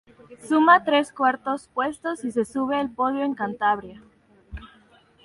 Suma 0.47 0.83
tres 0.83 1.13
cuartos 1.13 1.67
puestos 1.75 2.25
y 2.25 2.31
se 2.31 2.43
sube 2.43 2.81
el 2.81 2.89
podio 2.89 3.21
en 3.23 3.35
Cantabria. 3.35 4.01